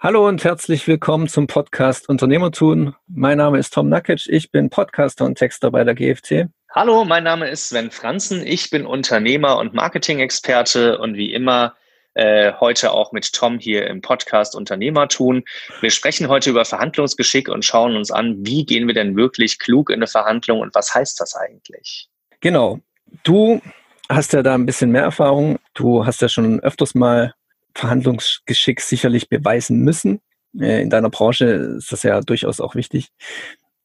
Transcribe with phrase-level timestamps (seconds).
[0.00, 2.94] Hallo und herzlich willkommen zum Podcast Unternehmertun.
[3.08, 6.46] Mein Name ist Tom Nakic, ich bin Podcaster und Texter bei der GFC.
[6.70, 11.74] Hallo, mein Name ist Sven Franzen, ich bin Unternehmer und Marketing-Experte und wie immer
[12.14, 15.42] äh, heute auch mit Tom hier im Podcast Unternehmertun.
[15.80, 19.90] Wir sprechen heute über Verhandlungsgeschick und schauen uns an, wie gehen wir denn wirklich klug
[19.90, 22.08] in eine Verhandlung und was heißt das eigentlich?
[22.38, 22.78] Genau.
[23.24, 23.60] Du
[24.08, 25.58] hast ja da ein bisschen mehr Erfahrung.
[25.74, 27.34] Du hast ja schon öfters mal
[27.78, 30.20] Verhandlungsgeschick sicherlich beweisen müssen.
[30.58, 31.46] Äh, in deiner Branche
[31.78, 33.08] ist das ja durchaus auch wichtig.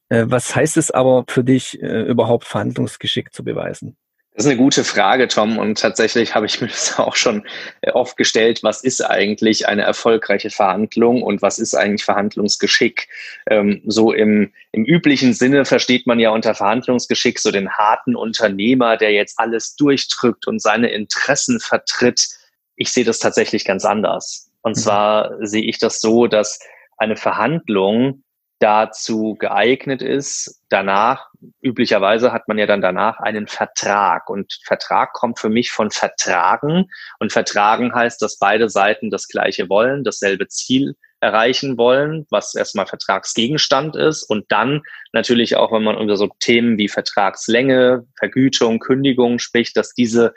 [0.09, 3.95] Äh, was heißt es aber für dich, äh, überhaupt Verhandlungsgeschick zu beweisen?
[4.35, 5.59] Das ist eine gute Frage, Tom.
[5.59, 7.45] Und tatsächlich habe ich mir das auch schon
[7.93, 8.63] oft gestellt.
[8.63, 13.07] Was ist eigentlich eine erfolgreiche Verhandlung und was ist eigentlich Verhandlungsgeschick?
[13.47, 18.97] Ähm, so im, im üblichen Sinne versteht man ja unter Verhandlungsgeschick so den harten Unternehmer,
[18.97, 22.39] der jetzt alles durchdrückt und seine Interessen vertritt
[22.75, 24.51] ich sehe das tatsächlich ganz anders.
[24.61, 24.81] Und mhm.
[24.81, 26.59] zwar sehe ich das so, dass
[26.97, 28.23] eine Verhandlung
[28.59, 30.61] dazu geeignet ist.
[30.69, 31.27] Danach,
[31.61, 34.29] üblicherweise hat man ja dann danach einen Vertrag.
[34.29, 36.89] Und Vertrag kommt für mich von Vertragen.
[37.19, 42.85] Und Vertragen heißt, dass beide Seiten das Gleiche wollen, dasselbe Ziel erreichen wollen, was erstmal
[42.85, 44.23] Vertragsgegenstand ist.
[44.23, 44.81] Und dann
[45.11, 50.33] natürlich auch, wenn man über so Themen wie Vertragslänge, Vergütung, Kündigung spricht, dass diese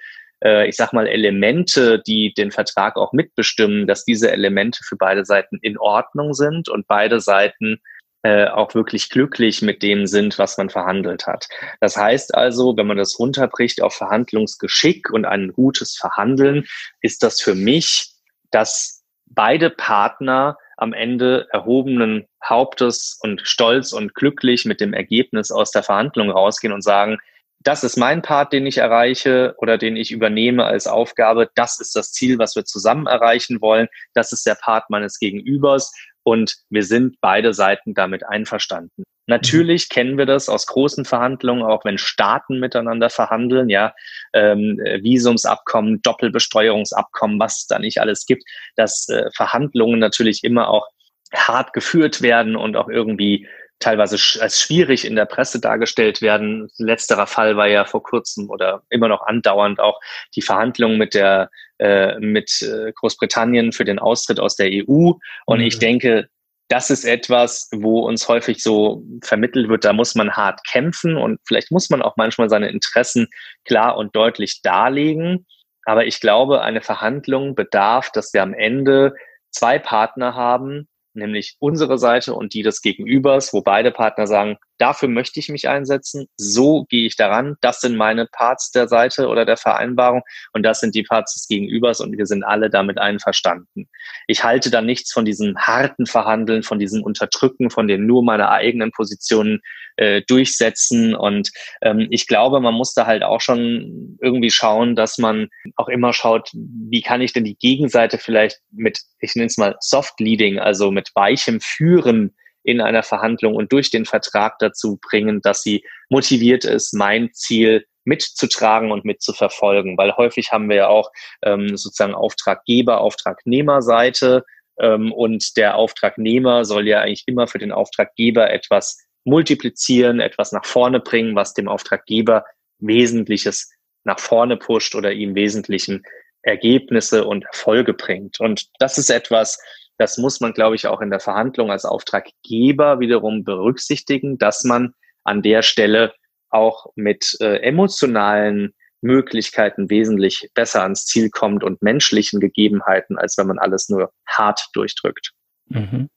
[0.47, 5.25] äh, ich sag mal, Elemente, die den Vertrag auch mitbestimmen, dass diese Elemente für beide
[5.25, 7.81] Seiten in Ordnung sind und beide Seiten
[8.23, 11.49] äh, auch wirklich glücklich mit dem sind, was man verhandelt hat.
[11.81, 16.65] Das heißt also, wenn man das runterbricht auf Verhandlungsgeschick und ein gutes Verhandeln,
[17.01, 18.13] ist das für mich,
[18.53, 25.73] dass beide Partner am Ende erhobenen Hauptes und stolz und glücklich mit dem Ergebnis aus
[25.73, 27.19] der Verhandlung rausgehen und sagen,
[27.67, 31.51] das ist mein Part, den ich erreiche oder den ich übernehme als Aufgabe.
[31.57, 33.89] Das ist das Ziel, was wir zusammen erreichen wollen.
[34.15, 39.03] Das ist der Part meines Gegenübers und wir sind beide Seiten damit einverstanden.
[39.27, 43.93] Natürlich kennen wir das aus großen Verhandlungen, auch wenn Staaten miteinander verhandeln, ja,
[44.33, 48.45] ähm, Visumsabkommen, Doppelbesteuerungsabkommen, was es da nicht alles gibt,
[48.77, 50.87] dass äh, Verhandlungen natürlich immer auch
[51.35, 56.69] hart geführt werden und auch irgendwie teilweise als schwierig in der Presse dargestellt werden.
[56.79, 60.01] Letzterer Fall war ja vor kurzem oder immer noch andauernd auch
[60.35, 65.13] die Verhandlungen mit der äh, mit äh, Großbritannien für den Austritt aus der EU.
[65.45, 65.67] Und mhm.
[65.67, 66.29] ich denke,
[66.69, 71.39] das ist etwas, wo uns häufig so vermittelt wird, da muss man hart kämpfen und
[71.47, 73.29] vielleicht muss man auch manchmal seine Interessen
[73.65, 75.47] klar und deutlich darlegen.
[75.85, 79.15] Aber ich glaube, eine Verhandlung bedarf, dass wir am Ende
[79.51, 85.09] zwei Partner haben, nämlich unsere Seite und die des Gegenübers, wo beide Partner sagen, dafür
[85.09, 89.45] möchte ich mich einsetzen, so gehe ich daran, das sind meine Parts der Seite oder
[89.45, 90.23] der Vereinbarung
[90.53, 93.89] und das sind die Parts des Gegenübers und wir sind alle damit einverstanden.
[94.27, 98.51] Ich halte da nichts von diesem harten Verhandeln, von diesem Unterdrücken, von dem nur meine
[98.51, 99.61] eigenen Positionen
[99.97, 101.15] äh, durchsetzen.
[101.15, 101.51] Und
[101.83, 106.13] ähm, ich glaube, man muss da halt auch schon irgendwie schauen, dass man auch immer
[106.13, 110.59] schaut, wie kann ich denn die Gegenseite vielleicht mit, ich nenne es mal Soft Leading,
[110.59, 112.35] also mit weichem Führen
[112.67, 117.87] in einer Verhandlung und durch den Vertrag dazu bringen, dass sie motiviert ist, mein Ziel
[118.05, 119.97] mitzutragen und mitzuverfolgen.
[119.97, 121.13] Weil häufig haben wir ja auch
[121.43, 124.45] ähm, sozusagen Auftraggeber, Auftragnehmerseite
[124.81, 130.65] ähm, und der Auftragnehmer soll ja eigentlich immer für den Auftraggeber etwas multiplizieren, etwas nach
[130.65, 132.45] vorne bringen, was dem Auftraggeber
[132.79, 133.71] Wesentliches
[134.03, 136.03] nach vorne pusht oder ihm wesentlichen
[136.43, 138.41] Ergebnisse und Erfolge bringt.
[138.41, 139.61] Und das ist etwas,
[139.99, 144.93] das muss man, glaube ich, auch in der Verhandlung als Auftraggeber wiederum berücksichtigen, dass man
[145.25, 146.13] an der Stelle
[146.51, 153.47] auch mit äh, emotionalen Möglichkeiten wesentlich besser ans Ziel kommt und menschlichen Gegebenheiten, als wenn
[153.47, 155.33] man alles nur hart durchdrückt.
[155.69, 156.09] Mhm.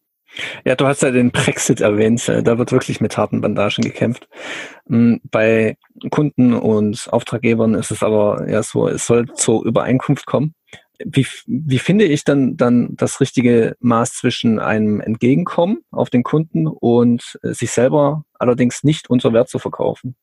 [0.64, 2.28] Ja, du hast ja den Brexit erwähnt.
[2.30, 4.28] Äh, da wird wirklich mit harten Bandagen gekämpft.
[4.88, 5.78] Hm, bei
[6.12, 10.54] Kunden und Auftraggebern ist es aber ja so, es soll zur Übereinkunft kommen
[11.06, 16.68] wie, wie finde ich dann, dann das richtige Maß zwischen einem Entgegenkommen auf den Kunden
[16.68, 20.16] und äh, sich selber allerdings nicht unter Wert zu verkaufen?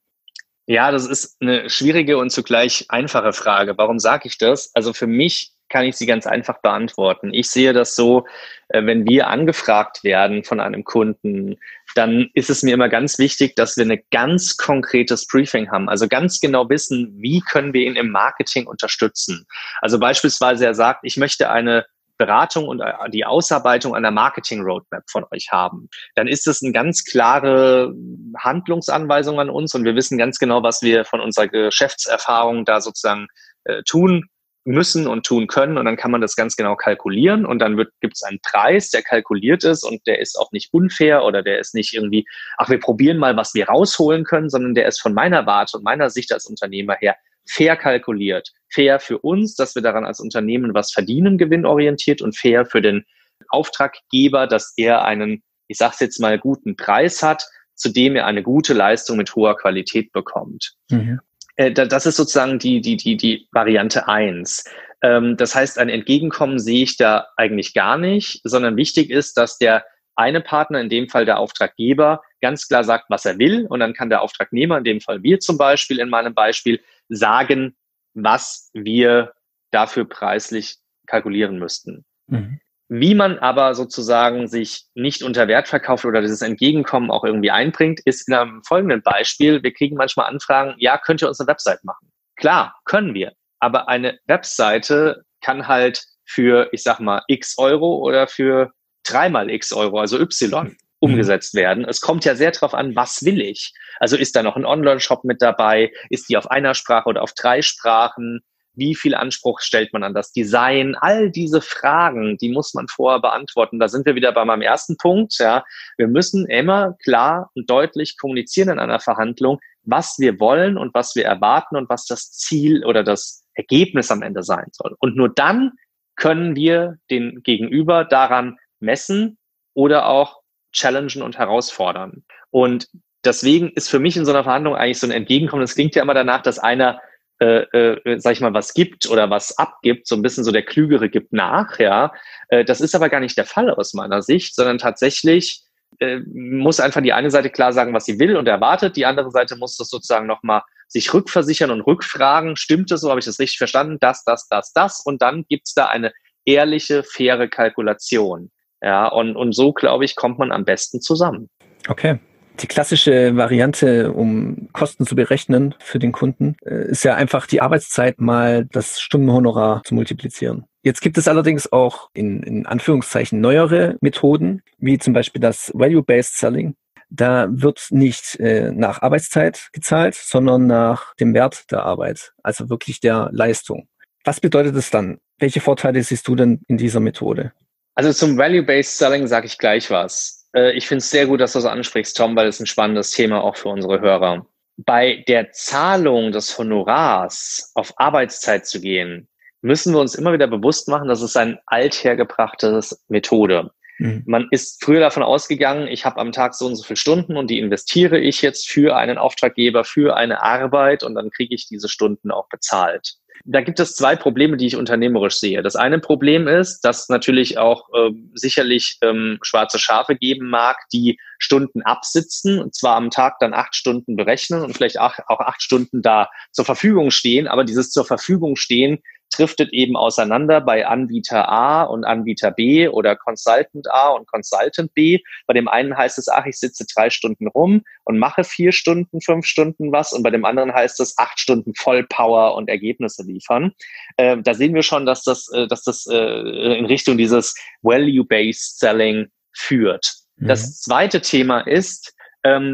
[0.66, 3.78] Ja, das ist eine schwierige und zugleich einfache Frage.
[3.78, 4.72] Warum sage ich das?
[4.74, 7.32] Also für mich kann ich sie ganz einfach beantworten.
[7.32, 8.26] Ich sehe das so,
[8.68, 11.56] äh, wenn wir angefragt werden von einem Kunden,
[11.96, 15.88] dann ist es mir immer ganz wichtig, dass wir ein ganz konkretes Briefing haben.
[15.88, 19.46] Also ganz genau wissen, wie können wir ihn im Marketing unterstützen.
[19.80, 21.86] Also beispielsweise er sagt, ich möchte eine
[22.18, 27.04] Beratung und äh, die Ausarbeitung einer Marketing-Roadmap von euch haben, dann ist es eine ganz
[27.04, 27.94] klare
[28.38, 33.26] Handlungsanweisung an uns und wir wissen ganz genau, was wir von unserer Geschäftserfahrung da sozusagen
[33.64, 34.28] äh, tun
[34.66, 38.16] müssen und tun können und dann kann man das ganz genau kalkulieren und dann gibt
[38.16, 41.74] es einen Preis, der kalkuliert ist und der ist auch nicht unfair oder der ist
[41.74, 42.26] nicht irgendwie,
[42.58, 45.84] ach, wir probieren mal, was wir rausholen können, sondern der ist von meiner Warte und
[45.84, 47.16] meiner Sicht als Unternehmer her
[47.48, 48.50] fair kalkuliert.
[48.68, 53.04] Fair für uns, dass wir daran als Unternehmen was verdienen, gewinnorientiert und fair für den
[53.48, 58.42] Auftraggeber, dass er einen, ich sag's jetzt mal, guten Preis hat, zu dem er eine
[58.42, 60.74] gute Leistung mit hoher Qualität bekommt.
[60.90, 61.20] Mhm.
[61.56, 64.64] Äh, das ist sozusagen die, die, die, die Variante eins.
[65.02, 69.58] Ähm, das heißt, ein Entgegenkommen sehe ich da eigentlich gar nicht, sondern wichtig ist, dass
[69.58, 73.66] der eine Partner, in dem Fall der Auftraggeber, ganz klar sagt, was er will.
[73.66, 77.76] Und dann kann der Auftragnehmer, in dem Fall wir zum Beispiel, in meinem Beispiel, sagen,
[78.14, 79.34] was wir
[79.70, 80.76] dafür preislich
[81.06, 82.04] kalkulieren müssten.
[82.28, 82.60] Mhm.
[82.88, 88.00] Wie man aber sozusagen sich nicht unter Wert verkauft oder dieses Entgegenkommen auch irgendwie einbringt,
[88.04, 89.62] ist in einem folgenden Beispiel.
[89.62, 92.12] Wir kriegen manchmal Anfragen, ja, könnt ihr uns eine Website machen?
[92.36, 93.32] Klar, können wir.
[93.58, 98.70] Aber eine Webseite kann halt für, ich sag mal, x Euro oder für
[99.04, 100.76] dreimal x Euro, also Y, mhm.
[101.00, 101.84] umgesetzt werden.
[101.84, 103.72] Es kommt ja sehr darauf an, was will ich?
[103.98, 105.92] Also ist da noch ein Online-Shop mit dabei?
[106.10, 108.42] Ist die auf einer Sprache oder auf drei Sprachen?
[108.76, 110.94] Wie viel Anspruch stellt man an das Design?
[110.94, 113.78] All diese Fragen, die muss man vorher beantworten.
[113.78, 115.38] Da sind wir wieder bei meinem ersten Punkt.
[115.38, 115.64] Ja,
[115.96, 121.16] wir müssen immer klar und deutlich kommunizieren in einer Verhandlung, was wir wollen und was
[121.16, 124.94] wir erwarten und was das Ziel oder das Ergebnis am Ende sein soll.
[124.98, 125.72] Und nur dann
[126.16, 129.38] können wir den Gegenüber daran messen
[129.74, 130.40] oder auch
[130.72, 132.24] challengen und herausfordern.
[132.50, 132.88] Und
[133.24, 135.62] deswegen ist für mich in so einer Verhandlung eigentlich so ein Entgegenkommen.
[135.62, 137.00] Das klingt ja immer danach, dass einer
[137.38, 140.64] äh, äh, sag ich mal, was gibt oder was abgibt, so ein bisschen so der
[140.64, 142.12] Klügere gibt nach, ja.
[142.48, 145.62] Äh, das ist aber gar nicht der Fall aus meiner Sicht, sondern tatsächlich
[145.98, 149.30] äh, muss einfach die eine Seite klar sagen, was sie will und erwartet, die andere
[149.30, 153.38] Seite muss das sozusagen nochmal sich rückversichern und rückfragen, stimmt es so, habe ich das
[153.38, 156.12] richtig verstanden, das, das, das, das und dann gibt's da eine
[156.44, 158.50] ehrliche, faire Kalkulation.
[158.82, 161.48] Ja, und, und so, glaube ich, kommt man am besten zusammen.
[161.88, 162.18] Okay,
[162.60, 167.60] die klassische Variante, um Kosten zu berechnen für den Kunden, äh, ist ja einfach die
[167.60, 170.64] Arbeitszeit mal das Stundenhonorar zu multiplizieren.
[170.82, 176.36] Jetzt gibt es allerdings auch in, in Anführungszeichen neuere Methoden, wie zum Beispiel das Value-Based
[176.36, 176.76] Selling.
[177.08, 183.00] Da wird nicht äh, nach Arbeitszeit gezahlt, sondern nach dem Wert der Arbeit, also wirklich
[183.00, 183.88] der Leistung.
[184.24, 185.18] Was bedeutet es dann?
[185.38, 187.52] Welche Vorteile siehst du denn in dieser Methode?
[187.94, 190.45] Also zum Value-Based Selling sage ich gleich was.
[190.54, 193.10] Äh, ich finde es sehr gut, dass du das ansprichst, Tom, weil es ein spannendes
[193.10, 194.46] Thema auch für unsere Hörer.
[194.78, 199.28] Bei der Zahlung des Honorars auf Arbeitszeit zu gehen,
[199.62, 203.70] müssen wir uns immer wieder bewusst machen, dass es ein althergebrachtes Methode.
[203.98, 204.22] Mhm.
[204.26, 207.48] Man ist früher davon ausgegangen, ich habe am Tag so und so viele Stunden und
[207.48, 211.88] die investiere ich jetzt für einen Auftraggeber, für eine Arbeit und dann kriege ich diese
[211.88, 215.62] Stunden auch bezahlt da gibt es zwei Probleme, die ich unternehmerisch sehe.
[215.62, 221.18] Das eine Problem ist, dass natürlich auch äh, sicherlich ähm, schwarze Schafe geben mag, die
[221.38, 225.62] Stunden absitzen, und zwar am Tag dann acht Stunden berechnen und vielleicht auch, auch acht
[225.62, 227.46] Stunden da zur Verfügung stehen.
[227.46, 229.02] Aber dieses zur Verfügung stehen
[229.34, 235.20] driftet eben auseinander bei Anbieter A und Anbieter B oder Consultant A und Consultant B.
[235.46, 239.20] Bei dem einen heißt es, ach, ich sitze drei Stunden rum und mache vier Stunden,
[239.20, 240.12] fünf Stunden was.
[240.12, 243.72] Und bei dem anderen heißt es acht Stunden Vollpower und Ergebnisse liefern.
[244.16, 248.78] Äh, da sehen wir schon, dass das, äh, dass das äh, in Richtung dieses Value-Based
[248.78, 250.14] Selling führt.
[250.36, 250.48] Mhm.
[250.48, 252.15] Das zweite Thema ist, ähm,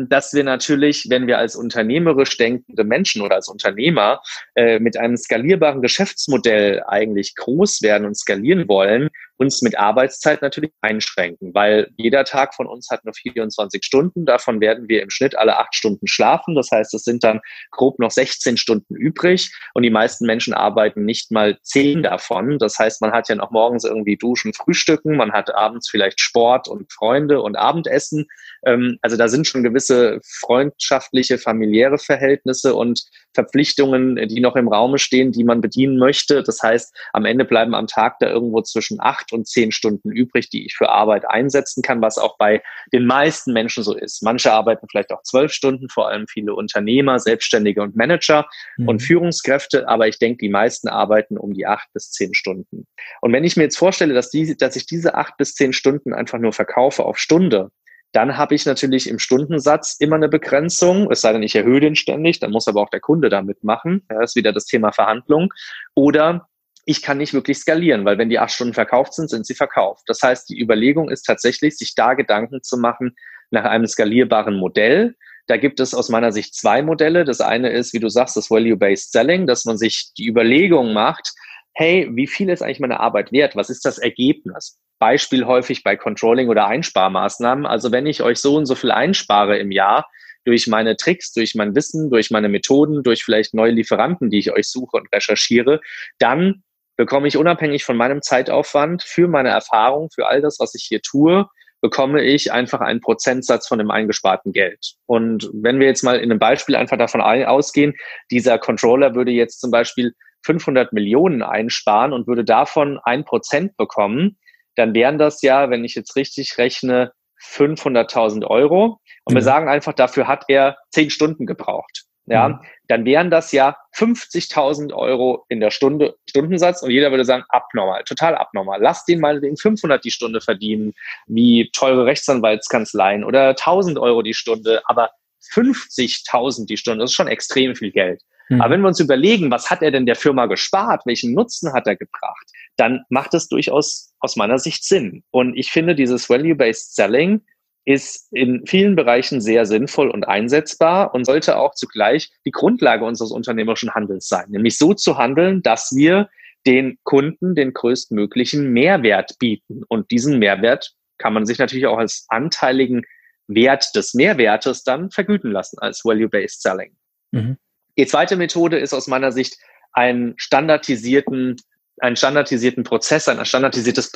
[0.09, 4.21] dass wir natürlich, wenn wir als unternehmerisch denkende Menschen oder als Unternehmer
[4.55, 9.09] äh, mit einem skalierbaren Geschäftsmodell eigentlich groß werden und skalieren wollen,
[9.42, 14.25] uns mit Arbeitszeit natürlich einschränken, weil jeder Tag von uns hat nur 24 Stunden.
[14.25, 16.54] Davon werden wir im Schnitt alle acht Stunden schlafen.
[16.54, 17.40] Das heißt, es sind dann
[17.72, 22.58] grob noch 16 Stunden übrig und die meisten Menschen arbeiten nicht mal zehn davon.
[22.58, 26.68] Das heißt, man hat ja noch morgens irgendwie Duschen, Frühstücken, man hat abends vielleicht Sport
[26.68, 28.28] und Freunde und Abendessen.
[28.64, 33.02] Ähm, also da sind schon gewisse freundschaftliche, familiäre Verhältnisse und
[33.34, 36.42] Verpflichtungen, die noch im Raume stehen, die man bedienen möchte.
[36.42, 40.51] Das heißt, am Ende bleiben am Tag da irgendwo zwischen acht und zehn Stunden übrig,
[40.51, 42.62] die ich für Arbeit einsetzen kann, was auch bei
[42.93, 44.23] den meisten Menschen so ist.
[44.23, 48.47] Manche arbeiten vielleicht auch zwölf Stunden, vor allem viele Unternehmer, Selbstständige und Manager
[48.77, 48.89] mhm.
[48.89, 52.87] und Führungskräfte, aber ich denke, die meisten arbeiten um die acht bis zehn Stunden.
[53.21, 56.12] Und wenn ich mir jetzt vorstelle, dass, die, dass ich diese acht bis zehn Stunden
[56.12, 57.71] einfach nur verkaufe auf Stunde,
[58.12, 61.97] dann habe ich natürlich im Stundensatz immer eine Begrenzung, es sei denn, ich erhöhe den
[61.97, 64.03] ständig, dann muss aber auch der Kunde da mitmachen.
[64.09, 65.53] Das ist wieder das Thema Verhandlung.
[65.95, 66.49] Oder
[66.85, 70.03] ich kann nicht wirklich skalieren, weil wenn die acht Stunden verkauft sind, sind sie verkauft.
[70.07, 73.15] Das heißt, die Überlegung ist tatsächlich, sich da Gedanken zu machen
[73.51, 75.15] nach einem skalierbaren Modell.
[75.47, 77.25] Da gibt es aus meiner Sicht zwei Modelle.
[77.25, 81.33] Das eine ist, wie du sagst, das Value-Based Selling, dass man sich die Überlegung macht,
[81.75, 83.57] hey, wie viel ist eigentlich meine Arbeit wert?
[83.57, 84.79] Was ist das Ergebnis?
[84.99, 87.67] Beispiel häufig bei Controlling oder Einsparmaßnahmen.
[87.67, 90.07] Also wenn ich euch so und so viel einspare im Jahr,
[90.45, 94.53] durch meine Tricks, durch mein Wissen, durch meine Methoden, durch vielleicht neue Lieferanten, die ich
[94.53, 95.81] euch suche und recherchiere,
[96.19, 96.62] dann
[97.02, 101.02] bekomme ich unabhängig von meinem Zeitaufwand für meine Erfahrung, für all das, was ich hier
[101.02, 101.49] tue,
[101.80, 104.92] bekomme ich einfach einen Prozentsatz von dem eingesparten Geld.
[105.06, 107.94] Und wenn wir jetzt mal in einem Beispiel einfach davon ausgehen,
[108.30, 110.12] dieser Controller würde jetzt zum Beispiel
[110.44, 114.38] 500 Millionen einsparen und würde davon ein Prozent bekommen,
[114.76, 117.11] dann wären das ja, wenn ich jetzt richtig rechne,
[117.50, 119.00] 500.000 Euro.
[119.25, 119.38] Und mhm.
[119.38, 122.01] wir sagen einfach, dafür hat er zehn Stunden gebraucht.
[122.26, 122.61] Ja, mhm.
[122.87, 128.05] dann wären das ja 50.000 Euro in der Stunde, Stundensatz und jeder würde sagen, abnormal,
[128.05, 128.81] total abnormal.
[128.81, 130.95] Lass den mal wegen 500 die Stunde verdienen,
[131.26, 135.11] wie teure Rechtsanwaltskanzleien oder 1000 Euro die Stunde, aber
[135.52, 138.23] 50.000 die Stunde, das ist schon extrem viel Geld.
[138.49, 138.61] Mhm.
[138.61, 141.87] Aber wenn wir uns überlegen, was hat er denn der Firma gespart, welchen Nutzen hat
[141.87, 145.25] er gebracht, dann macht es durchaus aus meiner Sicht Sinn.
[145.31, 147.43] Und ich finde, dieses Value-Based Selling
[147.85, 153.33] ist in vielen Bereichen sehr sinnvoll und einsetzbar und sollte auch zugleich die Grundlage unseres
[153.33, 156.29] unternehmerischen Handels sein, nämlich so zu handeln, dass wir
[156.67, 159.83] den Kunden den größtmöglichen Mehrwert bieten.
[159.89, 163.03] Und diesen Mehrwert kann man sich natürlich auch als anteiligen
[163.49, 166.97] Wert des Mehrwertes dann vergüten lassen als Value-Based Selling.
[167.33, 167.57] Mhm.
[167.99, 169.57] Die zweite Methode ist aus meiner Sicht
[169.93, 171.57] einen standardisierten,
[171.99, 174.12] einen standardisierten Prozess, ein standardisiertes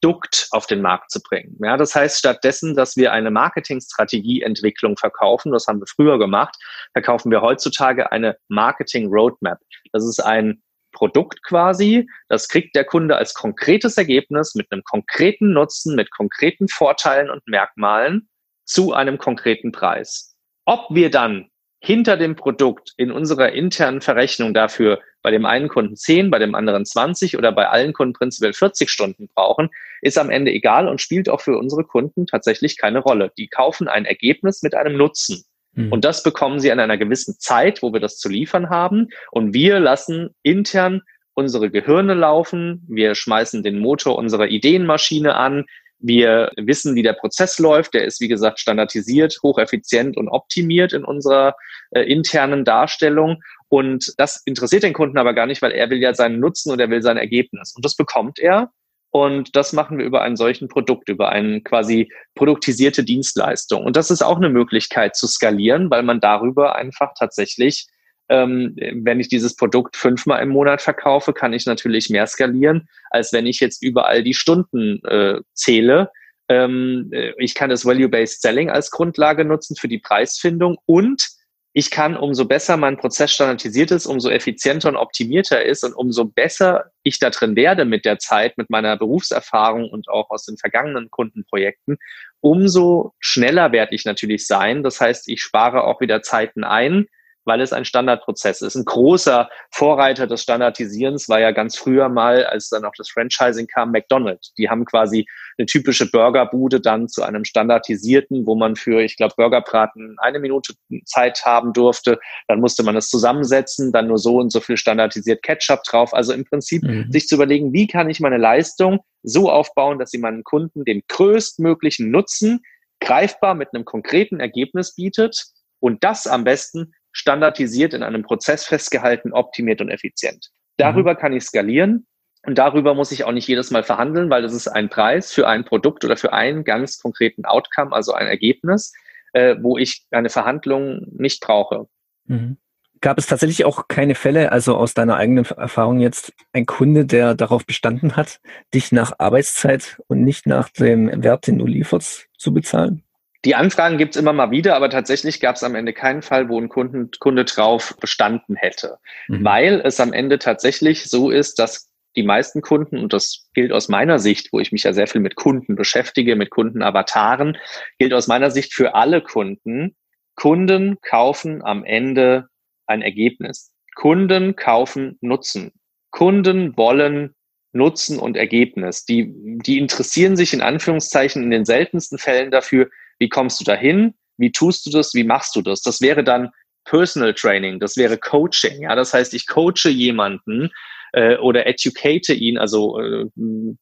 [0.00, 1.56] Produkt auf den Markt zu bringen.
[1.62, 6.56] Ja, das heißt, stattdessen, dass wir eine Marketingstrategieentwicklung verkaufen, das haben wir früher gemacht,
[6.92, 9.58] verkaufen wir heutzutage eine Marketing Roadmap.
[9.92, 15.52] Das ist ein Produkt quasi, das kriegt der Kunde als konkretes Ergebnis mit einem konkreten
[15.52, 18.28] Nutzen, mit konkreten Vorteilen und Merkmalen
[18.64, 20.34] zu einem konkreten Preis.
[20.64, 21.48] Ob wir dann
[21.82, 26.54] hinter dem Produkt in unserer internen Verrechnung dafür bei dem einen Kunden 10, bei dem
[26.54, 29.70] anderen 20 oder bei allen Kunden prinzipiell 40 Stunden brauchen,
[30.02, 33.32] ist am Ende egal und spielt auch für unsere Kunden tatsächlich keine Rolle.
[33.36, 35.44] Die kaufen ein Ergebnis mit einem Nutzen.
[35.74, 35.92] Mhm.
[35.92, 39.08] Und das bekommen sie an einer gewissen Zeit, wo wir das zu liefern haben.
[39.30, 41.02] Und wir lassen intern
[41.34, 42.84] unsere Gehirne laufen.
[42.88, 45.66] Wir schmeißen den Motor unserer Ideenmaschine an.
[46.00, 47.94] Wir wissen, wie der Prozess läuft.
[47.94, 51.54] Der ist, wie gesagt, standardisiert, hocheffizient und optimiert in unserer
[51.90, 53.42] äh, internen Darstellung.
[53.68, 56.80] Und das interessiert den Kunden aber gar nicht, weil er will ja seinen Nutzen und
[56.80, 57.74] er will sein Ergebnis.
[57.76, 58.70] Und das bekommt er.
[59.12, 63.84] Und das machen wir über einen solchen Produkt, über eine quasi produktisierte Dienstleistung.
[63.84, 67.88] Und das ist auch eine Möglichkeit zu skalieren, weil man darüber einfach tatsächlich
[68.30, 73.32] ähm, wenn ich dieses Produkt fünfmal im Monat verkaufe, kann ich natürlich mehr skalieren, als
[73.32, 76.10] wenn ich jetzt überall die Stunden äh, zähle.
[76.48, 81.28] Ähm, äh, ich kann das Value-Based Selling als Grundlage nutzen für die Preisfindung und
[81.72, 86.24] ich kann, umso besser mein Prozess standardisiert ist, umso effizienter und optimierter ist und umso
[86.24, 90.56] besser ich da drin werde mit der Zeit, mit meiner Berufserfahrung und auch aus den
[90.56, 91.98] vergangenen Kundenprojekten,
[92.40, 94.82] umso schneller werde ich natürlich sein.
[94.82, 97.06] Das heißt, ich spare auch wieder Zeiten ein,
[97.50, 98.76] weil es ein Standardprozess ist.
[98.76, 103.66] Ein großer Vorreiter des Standardisierens war ja ganz früher mal, als dann auch das Franchising
[103.66, 104.54] kam, McDonald's.
[104.54, 105.26] Die haben quasi
[105.58, 110.74] eine typische Burgerbude dann zu einem standardisierten, wo man für, ich glaube, Burgerbraten eine Minute
[111.06, 112.20] Zeit haben durfte.
[112.46, 116.14] Dann musste man es zusammensetzen, dann nur so und so viel standardisiert Ketchup drauf.
[116.14, 117.10] Also im Prinzip mhm.
[117.10, 121.02] sich zu überlegen, wie kann ich meine Leistung so aufbauen, dass sie meinen Kunden den
[121.08, 122.60] größtmöglichen Nutzen
[123.00, 125.46] greifbar mit einem konkreten Ergebnis bietet
[125.80, 130.50] und das am besten standardisiert in einem Prozess festgehalten, optimiert und effizient.
[130.76, 131.18] Darüber mhm.
[131.18, 132.06] kann ich skalieren
[132.46, 135.46] und darüber muss ich auch nicht jedes Mal verhandeln, weil das ist ein Preis für
[135.46, 138.92] ein Produkt oder für einen ganz konkreten Outcome, also ein Ergebnis,
[139.32, 141.86] äh, wo ich eine Verhandlung nicht brauche.
[142.26, 142.56] Mhm.
[143.02, 147.34] Gab es tatsächlich auch keine Fälle, also aus deiner eigenen Erfahrung jetzt, ein Kunde, der
[147.34, 148.40] darauf bestanden hat,
[148.74, 153.02] dich nach Arbeitszeit und nicht nach dem Wert, den du lieferst, zu bezahlen?
[153.44, 156.60] Die Anfragen gibt's immer mal wieder, aber tatsächlich gab es am Ende keinen Fall, wo
[156.60, 159.44] ein Kunden, Kunde drauf bestanden hätte, mhm.
[159.44, 163.88] weil es am Ende tatsächlich so ist, dass die meisten Kunden, und das gilt aus
[163.88, 167.56] meiner Sicht, wo ich mich ja sehr viel mit Kunden beschäftige, mit Kundenavataren,
[167.98, 169.96] gilt aus meiner Sicht für alle Kunden,
[170.34, 172.48] Kunden kaufen am Ende
[172.86, 173.72] ein Ergebnis.
[173.94, 175.72] Kunden kaufen Nutzen.
[176.10, 177.34] Kunden wollen
[177.72, 179.04] Nutzen und Ergebnis.
[179.04, 182.88] Die, die interessieren sich in Anführungszeichen in den seltensten Fällen dafür,
[183.20, 184.14] wie kommst du dahin?
[184.38, 185.14] Wie tust du das?
[185.14, 185.82] Wie machst du das?
[185.82, 186.50] Das wäre dann
[186.84, 188.82] Personal Training, das wäre Coaching.
[188.82, 190.70] Ja, das heißt, ich coache jemanden
[191.12, 193.26] äh, oder educate ihn, also äh,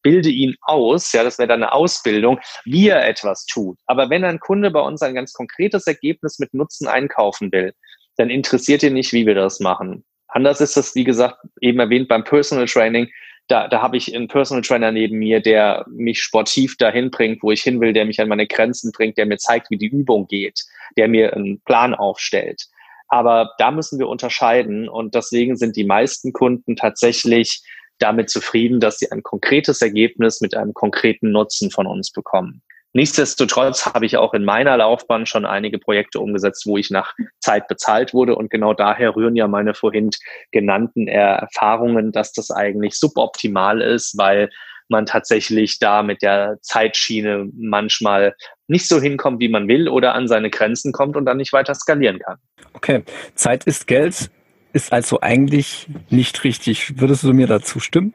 [0.02, 1.12] bilde ihn aus.
[1.12, 3.78] Ja, das wäre dann eine Ausbildung, wie er etwas tut.
[3.87, 7.73] Aber wenn ein Kunde bei uns ein ganz konkretes Ergebnis mit Nutzen einkaufen will,
[8.16, 10.04] dann interessiert ihn nicht, wie wir das machen.
[10.26, 13.09] Anders ist das, wie gesagt, eben erwähnt beim Personal Training.
[13.48, 17.50] Da, da habe ich einen Personal Trainer neben mir, der mich sportiv dahin bringt, wo
[17.50, 20.26] ich hin will, der mich an meine Grenzen bringt, der mir zeigt, wie die Übung
[20.26, 20.64] geht,
[20.96, 22.66] der mir einen Plan aufstellt.
[23.08, 27.62] Aber da müssen wir unterscheiden und deswegen sind die meisten Kunden tatsächlich
[27.98, 32.62] damit zufrieden, dass sie ein konkretes Ergebnis mit einem konkreten Nutzen von uns bekommen.
[32.95, 37.68] Nichtsdestotrotz habe ich auch in meiner Laufbahn schon einige Projekte umgesetzt, wo ich nach Zeit
[37.68, 38.35] bezahlt wurde.
[38.35, 40.11] Und genau daher rühren ja meine vorhin
[40.52, 44.49] genannten Erfahrungen, dass das eigentlich suboptimal ist, weil
[44.88, 48.35] man tatsächlich da mit der Zeitschiene manchmal
[48.68, 51.75] nicht so hinkommt, wie man will oder an seine Grenzen kommt und dann nicht weiter
[51.75, 52.38] skalieren kann.
[52.73, 53.02] Okay,
[53.35, 54.30] Zeit ist Geld
[54.73, 57.00] ist also eigentlich nicht richtig.
[57.00, 58.12] Würdest du mir dazu stimmen?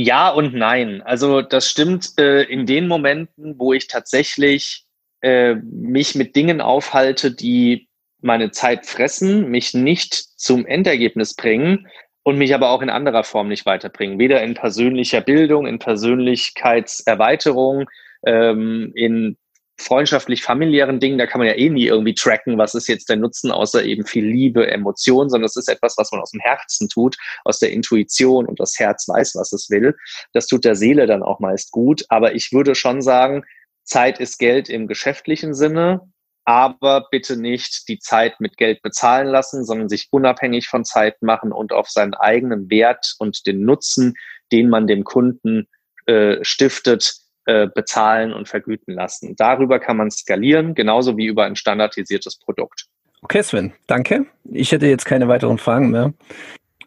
[0.00, 1.02] Ja und nein.
[1.02, 4.84] Also das stimmt äh, in den Momenten, wo ich tatsächlich
[5.22, 7.88] äh, mich mit Dingen aufhalte, die
[8.20, 11.88] meine Zeit fressen, mich nicht zum Endergebnis bringen
[12.22, 14.20] und mich aber auch in anderer Form nicht weiterbringen.
[14.20, 17.86] Weder in persönlicher Bildung, in Persönlichkeitserweiterung,
[18.24, 19.36] ähm, in
[19.80, 23.16] freundschaftlich familiären Dingen, da kann man ja eh nie irgendwie tracken, was ist jetzt der
[23.16, 26.88] Nutzen, außer eben viel Liebe, Emotion, sondern es ist etwas, was man aus dem Herzen
[26.88, 29.96] tut, aus der Intuition und das Herz weiß, was es will.
[30.32, 32.04] Das tut der Seele dann auch meist gut.
[32.08, 33.44] Aber ich würde schon sagen,
[33.84, 36.00] Zeit ist Geld im geschäftlichen Sinne,
[36.44, 41.52] aber bitte nicht die Zeit mit Geld bezahlen lassen, sondern sich unabhängig von Zeit machen
[41.52, 44.14] und auf seinen eigenen Wert und den Nutzen,
[44.50, 45.68] den man dem Kunden
[46.06, 47.16] äh, stiftet,
[47.48, 49.34] äh, bezahlen und vergüten lassen.
[49.34, 52.88] Darüber kann man skalieren, genauso wie über ein standardisiertes Produkt.
[53.22, 54.26] Okay, Sven, danke.
[54.44, 56.12] Ich hätte jetzt keine weiteren Fragen mehr.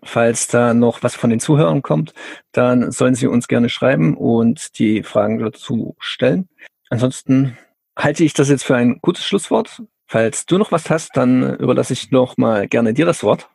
[0.03, 2.13] Falls da noch was von den Zuhörern kommt,
[2.51, 6.48] dann sollen sie uns gerne schreiben und die Fragen dazu stellen.
[6.91, 7.58] Ansonsten
[7.98, 9.82] halte ich das jetzt für ein gutes Schlusswort.
[10.06, 13.50] Falls du noch was hast, dann überlasse ich noch mal gerne dir das Wort.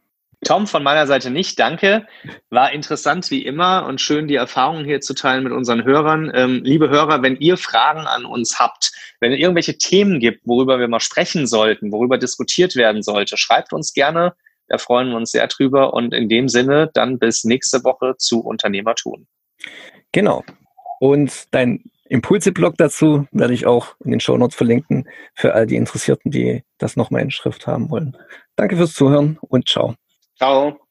[0.44, 2.06] Tom, von meiner Seite nicht, danke.
[2.50, 6.30] War interessant wie immer und schön, die Erfahrungen hier zu teilen mit unseren Hörern.
[6.34, 10.78] Ähm, liebe Hörer, wenn ihr Fragen an uns habt, wenn es irgendwelche Themen gibt, worüber
[10.78, 14.34] wir mal sprechen sollten, worüber diskutiert werden sollte, schreibt uns gerne.
[14.68, 15.94] Da freuen wir uns sehr drüber.
[15.94, 19.26] Und in dem Sinne dann bis nächste Woche zu Unternehmertun.
[20.12, 20.44] Genau.
[21.00, 25.76] Und dein Impulse-Blog dazu werde ich auch in den Show Notes verlinken für all die
[25.76, 28.16] Interessierten, die das nochmal in Schrift haben wollen.
[28.54, 29.96] Danke fürs Zuhören und ciao.
[30.38, 30.85] Ciao.